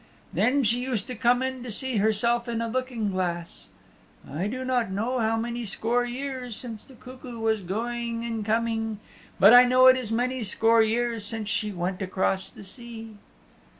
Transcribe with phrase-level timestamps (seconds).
[0.33, 3.69] Then she used to come in to see herself in a looking glass.
[4.27, 8.99] I do not know how many score years the cuckoo was going and coming,
[9.39, 13.17] but I know it is many score years since she went across the sea."